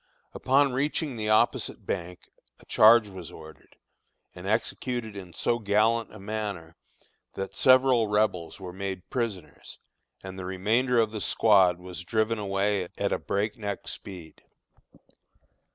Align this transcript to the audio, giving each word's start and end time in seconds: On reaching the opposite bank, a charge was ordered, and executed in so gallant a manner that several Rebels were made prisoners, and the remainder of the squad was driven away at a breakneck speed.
On 0.47 0.73
reaching 0.73 1.15
the 1.15 1.29
opposite 1.29 1.85
bank, 1.85 2.31
a 2.59 2.65
charge 2.65 3.07
was 3.07 3.31
ordered, 3.31 3.75
and 4.33 4.47
executed 4.47 5.15
in 5.15 5.31
so 5.31 5.59
gallant 5.59 6.11
a 6.11 6.17
manner 6.17 6.75
that 7.35 7.55
several 7.55 8.07
Rebels 8.07 8.59
were 8.59 8.73
made 8.73 9.11
prisoners, 9.11 9.77
and 10.23 10.39
the 10.39 10.45
remainder 10.45 10.97
of 10.97 11.11
the 11.11 11.21
squad 11.21 11.77
was 11.77 12.03
driven 12.03 12.39
away 12.39 12.87
at 12.97 13.13
a 13.13 13.19
breakneck 13.19 13.87
speed. 13.87 14.41